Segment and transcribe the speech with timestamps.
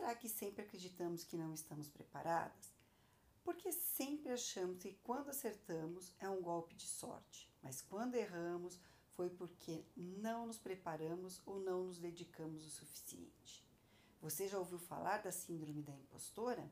[0.00, 2.72] será que sempre acreditamos que não estamos preparadas?
[3.44, 8.80] Porque sempre achamos que quando acertamos é um golpe de sorte, mas quando erramos
[9.14, 13.62] foi porque não nos preparamos ou não nos dedicamos o suficiente.
[14.22, 16.70] Você já ouviu falar da Síndrome da Impostora?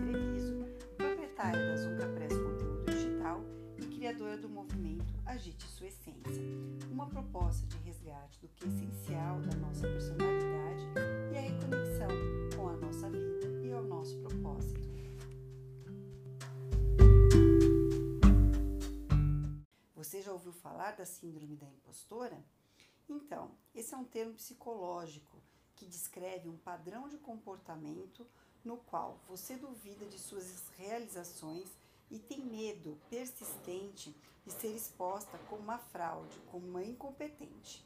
[0.00, 0.64] Treviso,
[0.96, 3.40] proprietária da Zunca Press Conteúdo Digital
[3.78, 6.42] e criadora do movimento Agite Sua Essência,
[6.90, 10.84] uma proposta de resgate do que é essencial da nossa personalidade
[11.32, 12.08] e a reconexão
[12.56, 14.80] com a nossa vida e ao nosso propósito.
[19.94, 22.44] Você já ouviu falar da Síndrome da Impostora?
[23.08, 25.42] Então, esse é um termo psicológico
[25.74, 28.26] que descreve um padrão de comportamento
[28.64, 31.68] no qual você duvida de suas realizações
[32.10, 37.84] e tem medo persistente de ser exposta como uma fraude, como uma incompetente.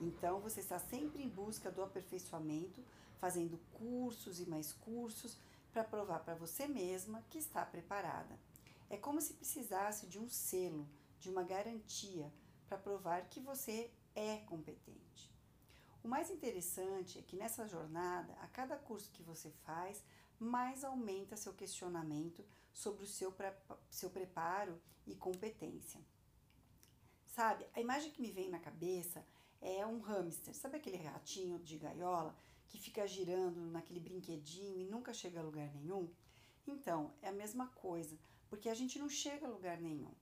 [0.00, 2.82] Então, você está sempre em busca do aperfeiçoamento,
[3.18, 5.36] fazendo cursos e mais cursos
[5.72, 8.38] para provar para você mesma que está preparada.
[8.88, 10.88] É como se precisasse de um selo,
[11.20, 12.32] de uma garantia
[12.66, 15.30] para provar que você é competente.
[16.02, 20.02] O mais interessante é que nessa jornada, a cada curso que você faz,
[20.38, 23.34] mais aumenta seu questionamento sobre o seu,
[23.90, 26.00] seu preparo e competência.
[27.26, 29.24] Sabe, a imagem que me vem na cabeça
[29.60, 30.54] é um hamster.
[30.54, 32.34] Sabe aquele ratinho de gaiola
[32.66, 36.08] que fica girando naquele brinquedinho e nunca chega a lugar nenhum?
[36.66, 40.14] Então, é a mesma coisa, porque a gente não chega a lugar nenhum.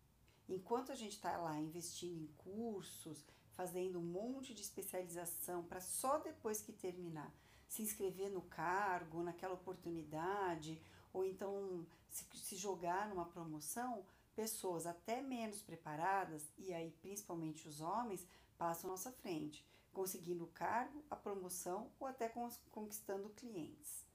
[0.48, 3.25] Enquanto a gente está lá investindo em cursos,
[3.59, 7.34] fazendo um monte de especialização para só depois que terminar
[7.67, 10.80] se inscrever no cargo, naquela oportunidade,
[11.13, 17.80] ou então se, se jogar numa promoção, pessoas até menos preparadas, e aí principalmente os
[17.80, 18.24] homens,
[18.57, 22.33] passam à nossa frente, conseguindo o cargo, a promoção ou até
[22.70, 24.07] conquistando clientes.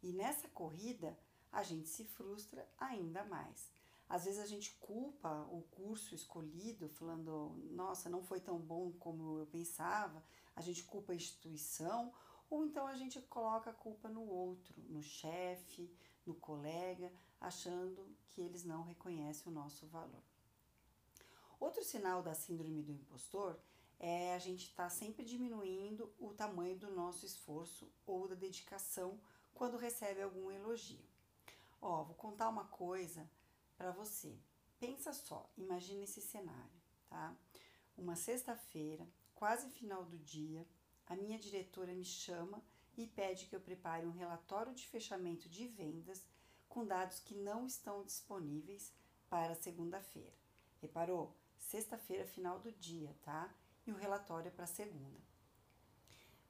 [0.00, 1.18] E nessa corrida,
[1.50, 3.68] a gente se frustra ainda mais.
[4.10, 9.38] Às vezes a gente culpa o curso escolhido, falando, nossa, não foi tão bom como
[9.38, 10.20] eu pensava,
[10.56, 12.12] a gente culpa a instituição,
[12.50, 15.88] ou então a gente coloca a culpa no outro, no chefe,
[16.26, 20.24] no colega, achando que eles não reconhecem o nosso valor.
[21.60, 23.56] Outro sinal da síndrome do impostor
[24.00, 29.20] é a gente estar tá sempre diminuindo o tamanho do nosso esforço ou da dedicação
[29.54, 31.04] quando recebe algum elogio.
[31.80, 33.30] Ó, vou contar uma coisa
[33.80, 34.38] para você.
[34.78, 37.34] Pensa só, imagine esse cenário, tá?
[37.96, 40.68] Uma sexta-feira, quase final do dia,
[41.06, 42.62] a minha diretora me chama
[42.94, 46.26] e pede que eu prepare um relatório de fechamento de vendas
[46.68, 48.92] com dados que não estão disponíveis
[49.30, 50.36] para segunda-feira.
[50.82, 51.34] Reparou?
[51.56, 53.50] Sexta-feira, final do dia, tá?
[53.86, 55.22] E o relatório é para segunda.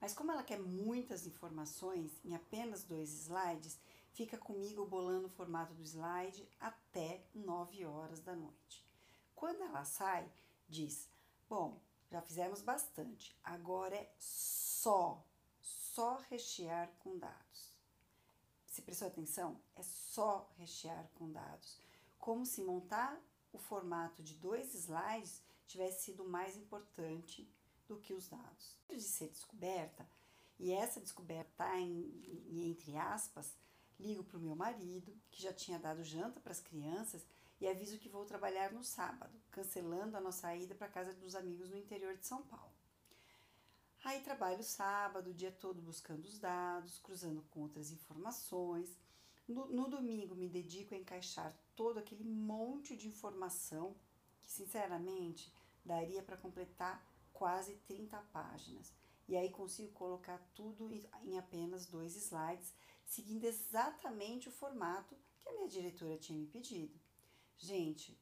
[0.01, 3.79] Mas como ela quer muitas informações em apenas dois slides,
[4.13, 8.85] fica comigo bolando o formato do slide até 9 horas da noite.
[9.35, 10.31] Quando ela sai,
[10.69, 11.09] diz:
[11.49, 15.25] Bom, já fizemos bastante, agora é só,
[15.61, 17.71] só rechear com dados.
[18.67, 19.61] Se prestou atenção?
[19.75, 21.81] É só rechear com dados.
[22.19, 23.21] Como se montar
[23.53, 27.49] o formato de dois slides tivesse sido mais importante
[27.89, 28.77] do que os dados.
[28.89, 30.09] De ser descoberta,
[30.59, 33.57] e essa descoberta está entre aspas,
[34.01, 37.25] ligo para o meu marido, que já tinha dado janta para as crianças,
[37.61, 41.69] e aviso que vou trabalhar no sábado, cancelando a nossa ida para casa dos amigos
[41.69, 42.73] no interior de São Paulo.
[44.03, 48.97] Aí trabalho sábado, o dia todo buscando os dados, cruzando com outras informações.
[49.47, 53.95] No, no domingo me dedico a encaixar todo aquele monte de informação
[54.41, 55.53] que, sinceramente,
[55.85, 57.05] daria para completar
[57.35, 58.93] quase 30 páginas.
[59.29, 60.91] E aí consigo colocar tudo
[61.23, 62.75] em apenas dois slides,
[63.11, 66.97] seguindo exatamente o formato que a minha diretora tinha me pedido.
[67.57, 68.17] Gente,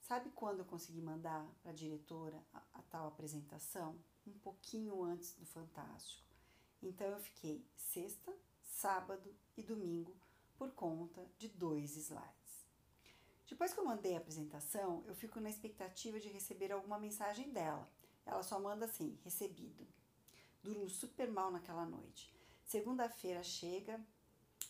[0.00, 3.96] sabe quando eu consegui mandar para a diretora a, tal apresentação?
[4.26, 6.28] Um pouquinho antes do Fantástico.
[6.82, 10.12] Então eu fiquei sexta, sábado e domingo
[10.58, 12.66] por conta de dois slides.
[13.48, 17.88] Depois que eu mandei a apresentação, eu fico na expectativa de receber alguma mensagem dela.
[18.26, 19.86] Ela só manda assim: recebido.
[20.60, 22.41] Durmo super mal naquela noite.
[22.64, 24.00] Segunda-feira chega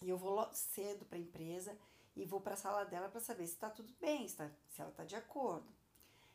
[0.01, 1.79] e eu vou cedo para a empresa
[2.17, 4.81] e vou para a sala dela para saber se está tudo bem, se, tá, se
[4.81, 5.67] ela está de acordo.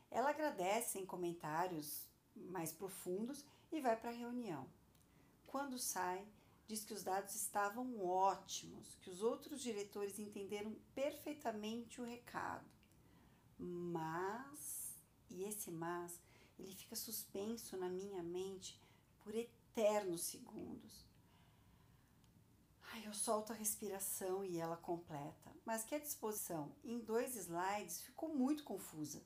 [0.09, 4.67] Ela agradece em comentários mais profundos e vai para a reunião.
[5.45, 6.25] Quando sai,
[6.67, 12.65] diz que os dados estavam ótimos, que os outros diretores entenderam perfeitamente o recado.
[13.57, 14.95] Mas,
[15.29, 16.19] e esse mas,
[16.59, 18.79] ele fica suspenso na minha mente
[19.23, 21.05] por eternos segundos.
[23.03, 25.53] Eu solto a respiração e ela completa.
[25.65, 29.23] Mas que a disposição em dois slides ficou muito confusa.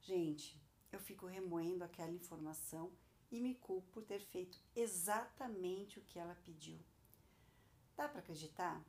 [0.00, 0.60] Gente,
[0.90, 2.92] eu fico remoendo aquela informação
[3.30, 6.78] e me culpo por ter feito exatamente o que ela pediu.
[7.96, 8.84] Dá para acreditar?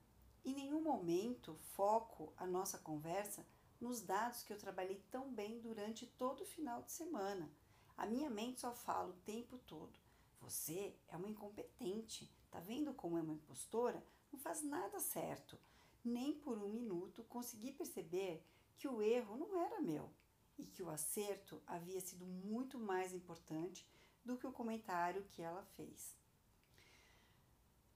[0.45, 3.45] Em nenhum momento foco a nossa conversa
[3.80, 7.51] nos dados que eu trabalhei tão bem durante todo o final de semana.
[7.98, 9.98] A minha mente só fala o tempo todo.
[10.42, 12.31] Você é uma incompetente.
[12.57, 14.04] Tá vendo como é uma impostora?
[14.33, 15.59] Não faz nada certo.
[16.04, 18.44] Nem por um minuto consegui perceber
[18.75, 20.09] que o erro não era meu
[20.57, 23.88] e que o acerto havia sido muito mais importante
[24.25, 26.18] do que o comentário que ela fez.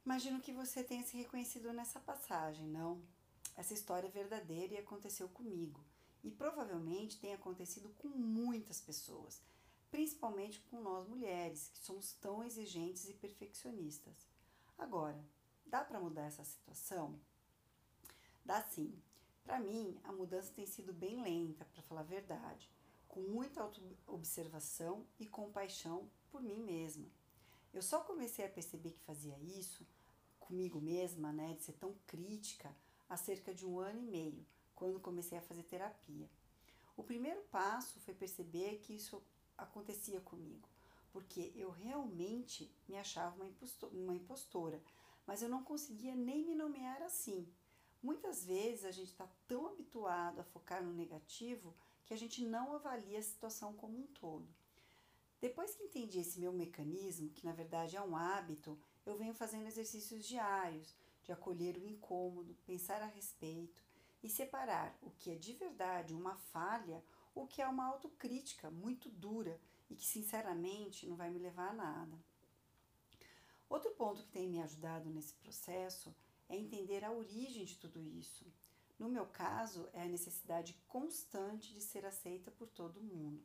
[0.06, 3.02] Imagino que você tenha se reconhecido nessa passagem, não?
[3.58, 5.84] Essa história é verdadeira e aconteceu comigo,
[6.24, 9.42] e provavelmente tem acontecido com muitas pessoas,
[9.90, 14.31] principalmente com nós mulheres, que somos tão exigentes e perfeccionistas.
[14.82, 15.24] Agora,
[15.64, 17.22] dá para mudar essa situação?
[18.44, 19.00] Dá sim.
[19.44, 22.68] Para mim, a mudança tem sido bem lenta, para falar a verdade,
[23.08, 23.64] com muita
[24.08, 27.08] observação e compaixão por mim mesma.
[27.72, 29.86] Eu só comecei a perceber que fazia isso
[30.40, 32.76] comigo mesma, né, de ser tão crítica,
[33.08, 34.44] há cerca de um ano e meio,
[34.74, 36.28] quando comecei a fazer terapia.
[36.98, 39.22] O primeiro passo foi perceber que isso
[39.56, 40.68] acontecia comigo,
[41.12, 44.82] porque eu realmente me achava uma impostora, uma impostora
[45.26, 47.48] mas eu não conseguia nem me nomear assim.
[48.02, 51.74] Muitas vezes a gente está tão habituado a focar no negativo
[52.06, 54.48] que a gente não avalia a situação como um todo.
[55.40, 59.68] Depois que entendi esse meu mecanismo, que na verdade é um hábito, eu venho fazendo
[59.68, 63.82] exercícios diários de acolher o incômodo, pensar a respeito
[64.22, 67.04] e separar o que é de verdade uma falha
[67.34, 69.58] o que é uma autocrítica muito dura
[69.92, 72.18] e que sinceramente não vai me levar a nada.
[73.70, 76.16] Outro ponto que tem me ajudado nesse processo
[76.50, 78.46] é entender a origem de tudo isso.
[78.98, 83.44] No meu caso, é a necessidade constante de ser aceita por todo mundo.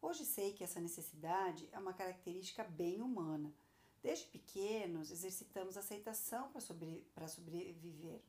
[0.00, 3.54] Hoje sei que essa necessidade é uma característica bem humana.
[4.02, 8.20] Desde pequenos, exercitamos aceitação para sobre, sobreviver.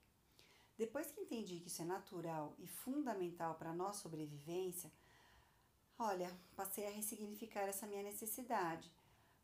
[0.78, 4.92] Depois que entendi que isso é natural e fundamental para a nossa sobrevivência,
[5.98, 8.92] olha, passei a ressignificar essa minha necessidade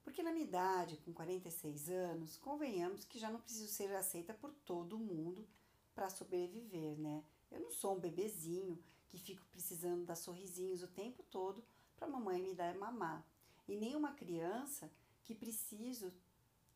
[0.09, 4.51] porque na minha idade, com 46 anos, convenhamos que já não preciso ser aceita por
[4.65, 5.47] todo mundo
[5.93, 7.23] para sobreviver, né?
[7.51, 11.63] Eu não sou um bebezinho que fico precisando dar sorrisinhos o tempo todo
[11.95, 13.23] para a mamãe me dar mamar.
[13.67, 14.91] E nem uma criança
[15.23, 16.11] que preciso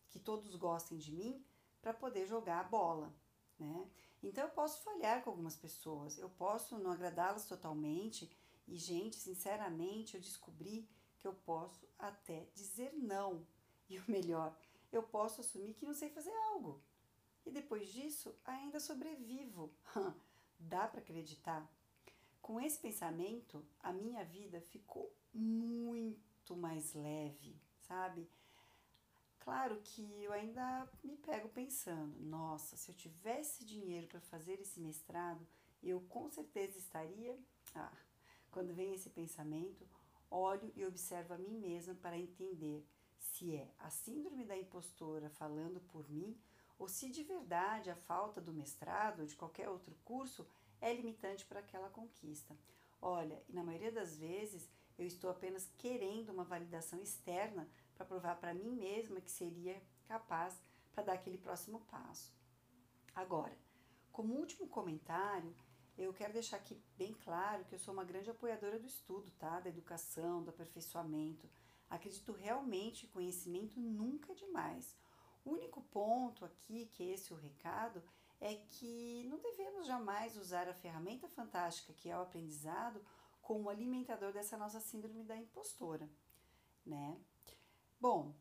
[0.09, 1.43] que todos gostem de mim
[1.81, 3.11] para poder jogar a bola,
[3.57, 3.89] né?
[4.21, 8.31] Então eu posso falhar com algumas pessoas, eu posso não agradá-las totalmente
[8.67, 10.87] e gente, sinceramente, eu descobri
[11.17, 13.45] que eu posso até dizer não.
[13.89, 14.57] E o melhor,
[14.91, 16.81] eu posso assumir que não sei fazer algo.
[17.45, 19.73] E depois disso, ainda sobrevivo.
[20.59, 21.69] Dá para acreditar?
[22.41, 28.29] Com esse pensamento, a minha vida ficou muito mais leve, sabe?
[29.39, 34.79] Claro que eu ainda me pego pensando, nossa, se eu tivesse dinheiro para fazer esse
[34.79, 35.45] mestrado,
[35.81, 37.37] eu com certeza estaria.
[37.75, 37.91] Ah,
[38.53, 39.85] quando vem esse pensamento,
[40.29, 45.81] olho e observo a mim mesma para entender se é a síndrome da impostora falando
[45.81, 46.37] por mim
[46.77, 50.47] ou se de verdade a falta do mestrado ou de qualquer outro curso
[50.79, 52.55] é limitante para aquela conquista.
[53.01, 58.35] Olha, e na maioria das vezes eu estou apenas querendo uma validação externa para provar
[58.35, 62.31] para mim mesma que seria capaz para dar aquele próximo passo.
[63.15, 63.57] Agora,
[64.11, 65.55] como último comentário,
[65.97, 69.59] eu quero deixar aqui bem claro que eu sou uma grande apoiadora do estudo, tá?
[69.59, 71.49] Da educação, do aperfeiçoamento.
[71.89, 74.95] Acredito realmente que conhecimento nunca é demais.
[75.45, 78.01] O único ponto aqui, que é esse o recado,
[78.39, 83.03] é que não devemos jamais usar a ferramenta fantástica que é o aprendizado
[83.41, 86.09] como alimentador dessa nossa síndrome da impostora,
[86.85, 87.17] né?
[87.99, 88.33] Bom,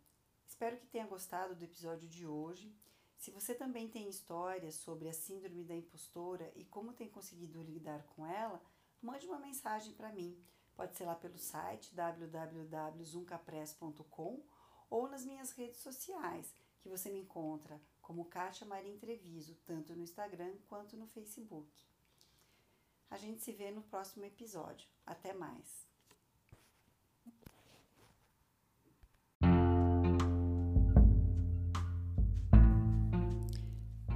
[0.47, 2.75] espero que tenha gostado do episódio de hoje.
[3.23, 8.03] Se você também tem histórias sobre a síndrome da impostora e como tem conseguido lidar
[8.03, 8.61] com ela,
[9.01, 10.45] mande uma mensagem para mim.
[10.75, 14.45] Pode ser lá pelo site www.zuncapress.com
[14.91, 20.03] ou nas minhas redes sociais, que você me encontra como Kátia Maria Entreviso, tanto no
[20.03, 21.71] Instagram quanto no Facebook.
[23.09, 24.89] A gente se vê no próximo episódio.
[25.07, 25.92] Até mais!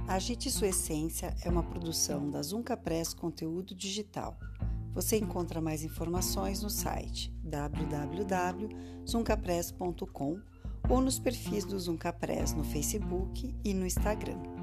[0.07, 4.39] Agite Sua Essência é uma produção da Zunca Press Conteúdo Digital.
[4.93, 10.39] Você encontra mais informações no site www.zuncapress.com
[10.89, 14.56] ou nos perfis do Zunca Press no Facebook e no Instagram.